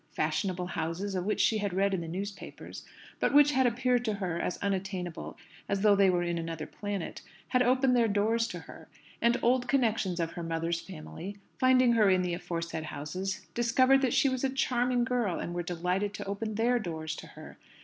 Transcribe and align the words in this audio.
Fashionable 0.13 0.65
houses, 0.65 1.13
of 1.13 1.25
which 1.25 1.39
she 1.39 1.59
had 1.59 1.75
read 1.75 1.93
in 1.93 2.01
the 2.01 2.07
newspapers, 2.07 2.83
but 3.19 3.35
which 3.35 3.51
had 3.51 3.67
appeared 3.67 4.03
to 4.03 4.15
her 4.15 4.39
as 4.41 4.57
unattainable 4.57 5.37
as 5.69 5.81
though 5.81 5.95
they 5.95 6.09
were 6.09 6.23
in 6.23 6.39
another 6.39 6.65
planet, 6.65 7.21
had 7.49 7.61
opened 7.61 7.95
their 7.95 8.07
doors 8.07 8.47
to 8.47 8.61
her; 8.61 8.87
and 9.21 9.37
old 9.43 9.67
connections 9.67 10.19
of 10.19 10.31
her 10.31 10.41
mother's 10.41 10.81
family, 10.81 11.37
finding 11.59 11.91
her 11.91 12.09
in 12.09 12.23
the 12.23 12.33
aforesaid 12.33 12.85
houses, 12.85 13.45
discovered 13.53 14.01
that 14.01 14.11
she 14.11 14.27
was 14.27 14.43
a 14.43 14.49
charming 14.49 15.03
girl, 15.03 15.37
and 15.39 15.53
were 15.53 15.61
delighted 15.61 16.15
to 16.15 16.25
open 16.25 16.55
their 16.55 16.79
doors 16.79 17.15
to 17.15 17.27
her. 17.27 17.59